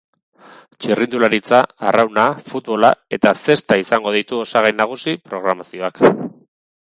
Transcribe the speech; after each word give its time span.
Txirrindularitza, 0.83 1.57
arrauna, 1.89 2.23
futbola 2.53 2.91
eta 3.19 3.35
zesta 3.47 3.77
izango 3.83 4.13
ditu 4.15 4.41
osagai 4.45 4.75
nagusi 4.83 5.17
programazioak. 5.33 6.05